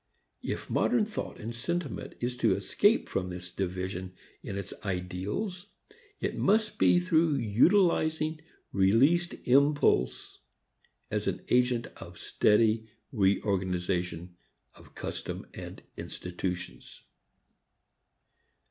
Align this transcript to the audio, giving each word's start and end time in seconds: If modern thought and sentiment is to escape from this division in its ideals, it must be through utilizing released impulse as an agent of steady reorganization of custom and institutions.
If 0.41 0.67
modern 0.67 1.05
thought 1.05 1.39
and 1.39 1.53
sentiment 1.53 2.15
is 2.19 2.35
to 2.37 2.55
escape 2.55 3.07
from 3.07 3.29
this 3.29 3.51
division 3.51 4.15
in 4.41 4.57
its 4.57 4.73
ideals, 4.83 5.67
it 6.19 6.35
must 6.35 6.79
be 6.79 6.99
through 6.99 7.35
utilizing 7.35 8.41
released 8.71 9.35
impulse 9.43 10.39
as 11.11 11.27
an 11.27 11.41
agent 11.51 11.85
of 11.97 12.17
steady 12.17 12.89
reorganization 13.11 14.35
of 14.73 14.95
custom 14.95 15.45
and 15.53 15.83
institutions. 15.95 17.03